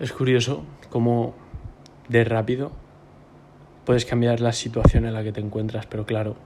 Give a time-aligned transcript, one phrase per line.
[0.00, 1.34] Es curioso cómo
[2.08, 2.72] de rápido
[3.84, 6.36] puedes cambiar la situación en la que te encuentras, pero claro,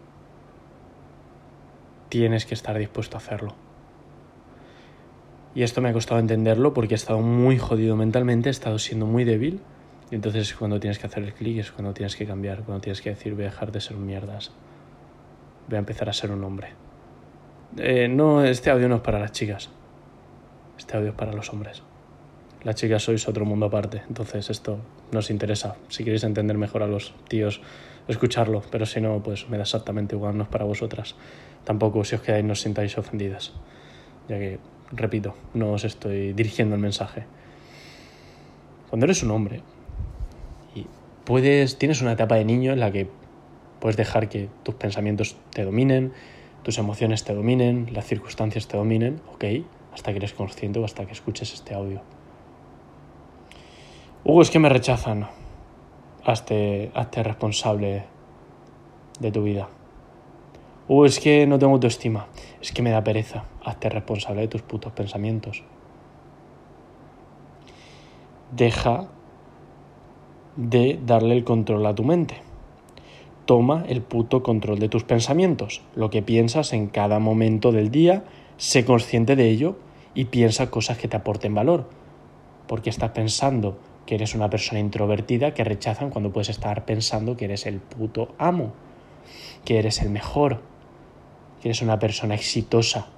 [2.09, 3.55] tienes que estar dispuesto a hacerlo.
[5.55, 9.07] Y esto me ha costado entenderlo porque he estado muy jodido mentalmente, he estado siendo
[9.07, 9.61] muy débil.
[10.11, 13.01] Y entonces cuando tienes que hacer el clic es cuando tienes que cambiar, cuando tienes
[13.01, 14.53] que decir voy a dejar de ser un mierdas.
[15.69, 16.75] Voy a empezar a ser un hombre.
[17.79, 19.71] Eh, no, este audio no es para las chicas.
[20.77, 21.83] Este audio es para los hombres.
[22.67, 24.81] Las chicas sois otro mundo aparte, entonces esto
[25.13, 25.77] nos interesa.
[25.87, 27.61] Si queréis entender mejor a los tíos,
[28.09, 31.15] escucharlo, pero si no, pues me da exactamente igual, no es para vosotras.
[31.63, 33.53] Tampoco si os quedáis no os sintáis ofendidas,
[34.29, 34.59] ya que,
[34.91, 37.23] repito, no os estoy dirigiendo el mensaje.
[38.91, 39.63] Cuando eres un hombre
[40.75, 40.87] y
[41.25, 43.07] puedes, tienes una etapa de niño en la que
[43.79, 46.15] puedes dejar que tus pensamientos te dominen,
[46.65, 49.45] tus emociones te dominen, las circunstancias te dominen, ok,
[49.95, 52.03] hasta que eres consciente o hasta que escuches este audio.
[54.29, 55.29] Hugo, es que me rechazan.
[56.25, 58.07] Hazte, hazte responsable
[59.21, 59.69] de tu vida.
[60.89, 62.27] Hugo, es que no tengo autoestima.
[62.61, 63.45] Es que me da pereza.
[63.65, 65.63] Hazte responsable de tus putos pensamientos.
[68.51, 69.07] Deja
[70.57, 72.35] de darle el control a tu mente.
[73.45, 75.83] Toma el puto control de tus pensamientos.
[75.95, 78.25] Lo que piensas en cada momento del día,
[78.57, 79.77] sé consciente de ello
[80.15, 81.89] y piensa cosas que te aporten valor.
[82.67, 87.45] Porque estás pensando que eres una persona introvertida que rechazan cuando puedes estar pensando que
[87.45, 88.73] eres el puto amo,
[89.65, 90.63] que eres el mejor,
[91.61, 93.09] que eres una persona exitosa,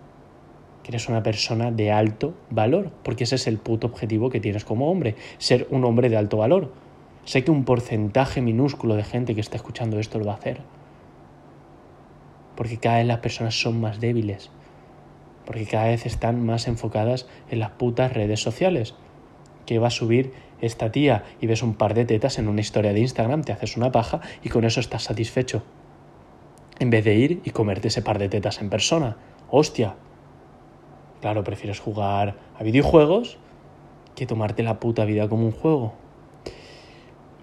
[0.83, 4.65] que eres una persona de alto valor, porque ese es el puto objetivo que tienes
[4.65, 6.73] como hombre, ser un hombre de alto valor.
[7.27, 10.63] Sé que un porcentaje minúsculo de gente que está escuchando esto lo va a hacer,
[12.57, 14.51] porque cada vez las personas son más débiles,
[15.45, 18.95] porque cada vez están más enfocadas en las putas redes sociales,
[19.67, 22.93] que va a subir esta tía y ves un par de tetas en una historia
[22.93, 25.63] de Instagram, te haces una paja y con eso estás satisfecho.
[26.79, 29.17] En vez de ir y comerte ese par de tetas en persona.
[29.51, 29.97] Hostia.
[31.21, 33.39] Claro, prefieres jugar a videojuegos
[34.15, 35.95] que tomarte la puta vida como un juego.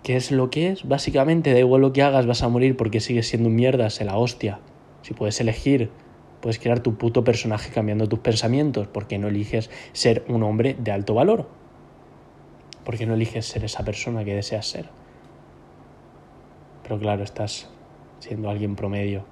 [0.04, 0.88] ¿Qué es lo que es?
[0.88, 4.06] Básicamente, da igual lo que hagas, vas a morir porque sigues siendo un mierda, se
[4.06, 4.60] la hostia.
[5.02, 5.90] Si puedes elegir,
[6.42, 10.92] puedes crear tu puto personaje cambiando tus pensamientos, porque no eliges ser un hombre de
[10.92, 11.50] alto valor.
[12.86, 14.86] ¿Por qué no eliges ser esa persona que deseas ser?
[16.84, 17.68] Pero claro, estás
[18.20, 19.26] siendo alguien promedio.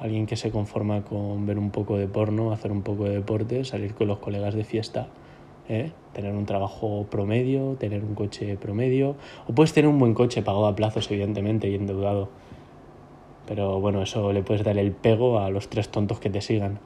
[0.00, 3.64] Alguien que se conforma con ver un poco de porno, hacer un poco de deporte,
[3.64, 5.06] salir con los colegas de fiesta,
[5.68, 5.92] ¿eh?
[6.12, 9.14] tener un trabajo promedio, tener un coche promedio.
[9.46, 12.30] O puedes tener un buen coche pagado a plazos, evidentemente, y endeudado.
[13.46, 16.80] Pero bueno, eso le puedes dar el pego a los tres tontos que te sigan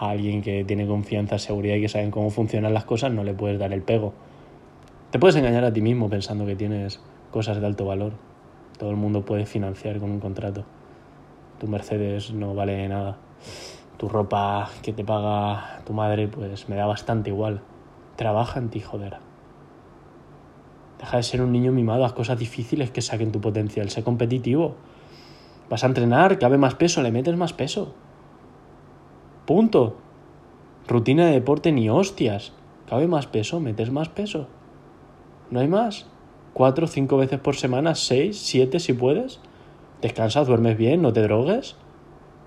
[0.00, 3.34] a alguien que tiene confianza, seguridad y que saben cómo funcionan las cosas, no le
[3.34, 4.14] puedes dar el pego.
[5.10, 8.12] Te puedes engañar a ti mismo pensando que tienes cosas de alto valor.
[8.78, 10.64] Todo el mundo puede financiar con un contrato.
[11.58, 13.16] Tu Mercedes no vale nada.
[13.96, 17.62] Tu ropa que te paga tu madre, pues me da bastante igual.
[18.16, 19.16] Trabaja en ti, joder.
[20.98, 23.88] Deja de ser un niño mimado, haz cosas difíciles que saquen tu potencial.
[23.88, 24.76] Sé competitivo.
[25.70, 27.94] Vas a entrenar, cabe más peso, le metes más peso.
[29.46, 29.96] Punto.
[30.86, 32.52] Rutina de deporte ni hostias.
[32.86, 34.48] Cabe más peso, metes más peso.
[35.50, 36.06] No hay más.
[36.52, 39.40] Cuatro, cinco veces por semana, seis, siete si puedes.
[40.02, 41.76] Descansas, duermes bien, no te drogues.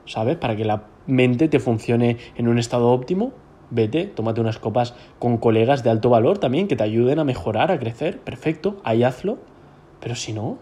[0.05, 0.37] ¿Sabes?
[0.37, 3.31] Para que la mente te funcione en un estado óptimo.
[3.69, 7.71] Vete, tómate unas copas con colegas de alto valor también que te ayuden a mejorar,
[7.71, 8.19] a crecer.
[8.19, 9.37] Perfecto, ahí hazlo.
[10.01, 10.57] Pero si no,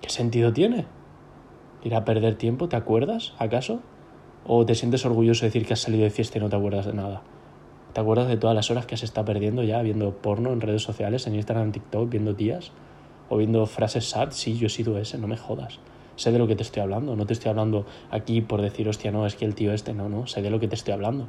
[0.00, 0.86] ¿qué sentido tiene?
[1.84, 2.68] ¿Ir a perder tiempo?
[2.68, 3.80] ¿Te acuerdas, acaso?
[4.46, 6.86] ¿O te sientes orgulloso de decir que has salido de fiesta y no te acuerdas
[6.86, 7.22] de nada?
[7.98, 10.84] ¿Te acuerdas de todas las horas que has estado perdiendo ya viendo porno en redes
[10.84, 12.70] sociales, en Instagram, en TikTok, viendo tías?
[13.28, 14.28] ¿O viendo frases sad?
[14.30, 15.80] Sí, yo he sido ese, no me jodas.
[16.14, 17.16] Sé de lo que te estoy hablando.
[17.16, 20.08] No te estoy hablando aquí por decir, hostia, no, es que el tío este, no,
[20.08, 20.28] no.
[20.28, 21.26] Sé de lo que te estoy hablando.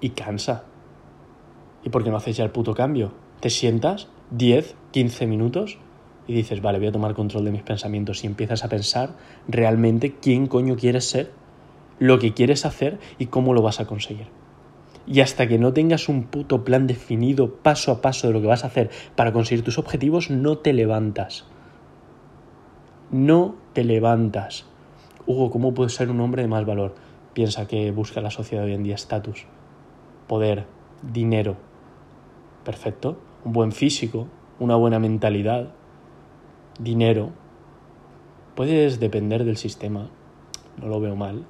[0.00, 0.64] Y cansa.
[1.84, 3.12] ¿Y por qué no haces ya el puto cambio?
[3.38, 5.78] Te sientas 10, 15 minutos
[6.26, 9.10] y dices, vale, voy a tomar control de mis pensamientos y empiezas a pensar
[9.46, 11.30] realmente quién coño quieres ser,
[12.00, 14.39] lo que quieres hacer y cómo lo vas a conseguir.
[15.06, 18.46] Y hasta que no tengas un puto plan definido paso a paso de lo que
[18.46, 21.46] vas a hacer para conseguir tus objetivos, no te levantas.
[23.10, 24.66] No te levantas.
[25.26, 26.94] Hugo, ¿cómo puedes ser un hombre de más valor?
[27.34, 29.46] Piensa que busca la sociedad hoy en día estatus,
[30.26, 30.66] poder,
[31.02, 31.56] dinero.
[32.64, 33.18] Perfecto.
[33.44, 35.72] Un buen físico, una buena mentalidad,
[36.78, 37.30] dinero.
[38.54, 40.10] Puedes depender del sistema,
[40.80, 41.46] no lo veo mal,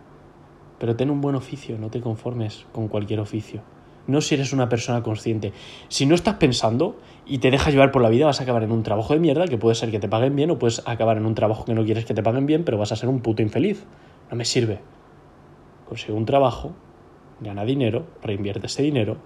[0.80, 3.60] pero ten un buen oficio, no te conformes con cualquier oficio.
[4.06, 5.52] no si eres una persona consciente.
[5.88, 6.96] Si no estás pensando
[7.26, 9.46] y te dejas llevar por la vida, vas a acabar en un trabajo de mierda
[9.46, 11.84] que puede ser que te paguen bien o puedes acabar en un trabajo que no
[11.84, 13.84] quieres que te paguen bien, pero vas a ser un puto infeliz.
[14.30, 14.80] No me sirve.
[15.86, 16.72] Consigue un trabajo,
[17.40, 19.18] gana dinero, reinvierte ese dinero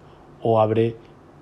[0.42, 0.96] o abre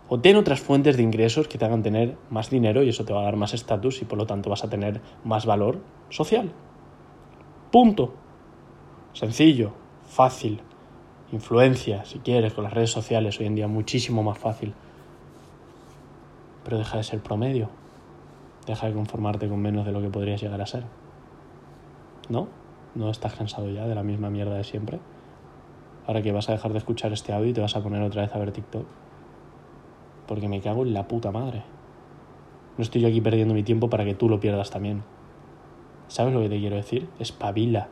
[0.09, 3.15] o ten otras fuentes de ingresos que te hagan tener más dinero y eso te
[3.15, 5.81] va a dar más estatus y por lo tanto vas a tener más valor
[6.11, 6.53] social.
[7.73, 8.13] Punto.
[9.15, 9.73] Sencillo,
[10.13, 10.61] fácil.
[11.33, 14.75] Influencia, si quieres, con las redes sociales hoy en día muchísimo más fácil.
[16.65, 17.71] Pero deja de ser promedio.
[18.67, 20.85] Deja de conformarte con menos de lo que podrías llegar a ser.
[22.29, 22.49] ¿No?
[22.95, 25.01] ¿No estás cansado ya de la misma mierda de siempre?
[26.07, 28.23] Ahora que vas a dejar de escuchar este audio y te vas a poner otra
[28.23, 28.87] vez a ver TikTok
[30.27, 31.63] porque me cago en la puta madre.
[32.79, 35.03] No estoy yo aquí perdiendo mi tiempo para que tú lo pierdas también.
[36.09, 37.09] ¿Sabes lo que te quiero decir?
[37.19, 37.89] Espabila.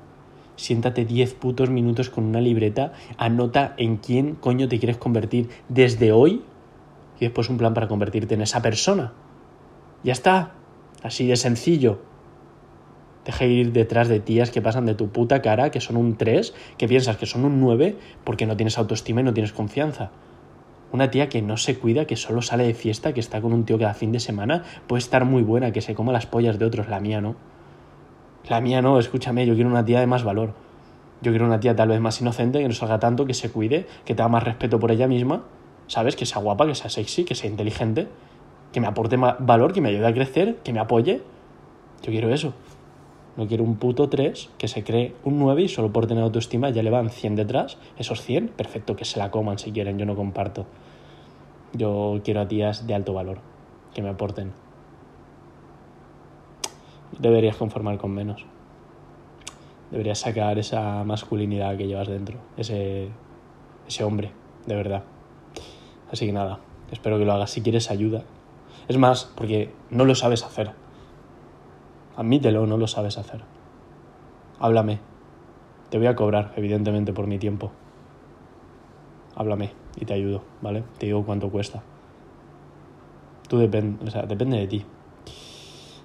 [0.60, 6.12] Siéntate 10 putos minutos con una libreta, anota en quién coño te quieres convertir desde
[6.12, 6.42] hoy
[7.18, 9.14] y después un plan para convertirte en esa persona.
[10.04, 10.52] Ya está.
[11.02, 12.02] Así de sencillo.
[13.24, 16.18] Deja de ir detrás de tías que pasan de tu puta cara, que son un
[16.18, 20.10] 3, que piensas que son un 9 porque no tienes autoestima y no tienes confianza.
[20.92, 23.64] Una tía que no se cuida, que solo sale de fiesta, que está con un
[23.64, 26.66] tío cada fin de semana, puede estar muy buena, que se coma las pollas de
[26.66, 26.90] otros.
[26.90, 27.36] La mía no.
[28.48, 30.54] La mía no, escúchame, yo quiero una tía de más valor.
[31.22, 33.86] Yo quiero una tía tal vez más inocente, que no salga tanto, que se cuide,
[34.04, 35.44] que tenga más respeto por ella misma,
[35.86, 36.16] ¿sabes?
[36.16, 38.08] Que sea guapa, que sea sexy, que sea inteligente,
[38.72, 41.22] que me aporte valor, que me ayude a crecer, que me apoye.
[42.02, 42.54] Yo quiero eso.
[43.36, 46.70] No quiero un puto 3 que se cree un 9 y solo por tener autoestima
[46.70, 47.78] ya le van 100 detrás.
[47.98, 50.66] Esos 100, perfecto, que se la coman si quieren, yo no comparto.
[51.72, 53.38] Yo quiero a tías de alto valor,
[53.94, 54.52] que me aporten.
[57.18, 58.46] Deberías conformar con menos.
[59.90, 63.08] Deberías sacar esa masculinidad que llevas dentro, ese,
[63.88, 64.30] ese hombre,
[64.66, 65.02] de verdad.
[66.12, 66.60] Así que nada,
[66.90, 67.50] espero que lo hagas.
[67.50, 68.22] Si quieres ayuda,
[68.88, 70.72] es más, porque no lo sabes hacer.
[72.16, 73.42] Admítelo, no lo sabes hacer.
[74.58, 75.00] Háblame.
[75.90, 77.72] Te voy a cobrar, evidentemente, por mi tiempo.
[79.34, 80.84] Háblame y te ayudo, ¿vale?
[80.98, 81.82] Te digo cuánto cuesta.
[83.48, 84.84] Tú depende, o sea, depende de ti.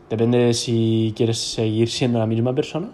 [0.09, 2.91] Depende de si quieres seguir siendo la misma persona,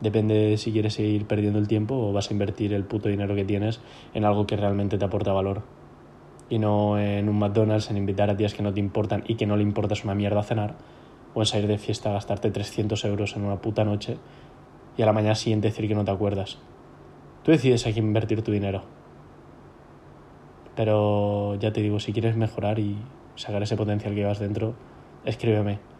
[0.00, 3.34] depende de si quieres seguir perdiendo el tiempo o vas a invertir el puto dinero
[3.34, 3.80] que tienes
[4.14, 5.62] en algo que realmente te aporta valor.
[6.48, 9.46] Y no en un McDonald's, en invitar a tías que no te importan y que
[9.46, 10.74] no le importas una mierda a cenar,
[11.34, 14.16] o en salir de fiesta a gastarte 300 euros en una puta noche
[14.96, 16.58] y a la mañana siguiente decir que no te acuerdas.
[17.42, 18.84] Tú decides a quién invertir tu dinero.
[20.76, 22.96] Pero ya te digo, si quieres mejorar y
[23.36, 24.74] sacar ese potencial que llevas dentro,
[25.26, 25.93] escríbeme.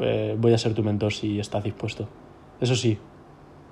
[0.00, 2.08] Eh, voy a ser tu mentor si estás dispuesto.
[2.60, 2.98] Eso sí,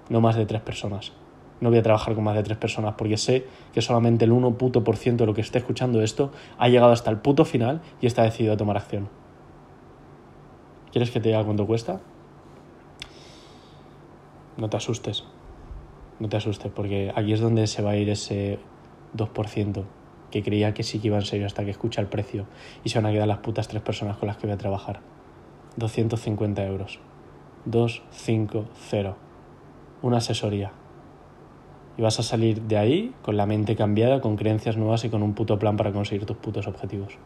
[0.09, 1.13] no más de tres personas.
[1.61, 4.59] No voy a trabajar con más de tres personas porque sé que solamente el 1
[4.59, 7.81] puto por ciento de lo que esté escuchando esto ha llegado hasta el puto final
[8.01, 9.09] y está decidido a tomar acción.
[10.93, 12.01] ¿Quieres que te diga cuánto cuesta?
[14.57, 15.25] No te asustes.
[16.19, 18.59] No te asustes, porque aquí es donde se va a ir ese
[19.15, 19.85] 2%
[20.31, 22.47] que creía que sí que iba en serio hasta que escucha el precio
[22.85, 25.01] y se van a quedar las putas tres personas con las que voy a trabajar.
[25.77, 26.99] 250 euros.
[27.67, 29.17] 250.
[30.03, 30.73] Una asesoría.
[31.99, 35.23] Y vas a salir de ahí con la mente cambiada, con creencias nuevas y con
[35.23, 37.19] un puto plan para conseguir tus putos objetivos.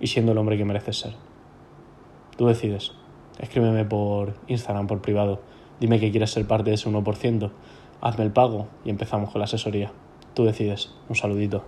[0.00, 1.14] Y siendo el hombre que mereces ser.
[2.36, 2.92] Tú decides.
[3.38, 5.40] Escríbeme por Instagram, por privado.
[5.80, 7.50] Dime que quieres ser parte de ese 1%.
[8.00, 9.92] Hazme el pago y empezamos con la asesoría.
[10.34, 10.94] Tú decides.
[11.08, 11.64] Un saludito.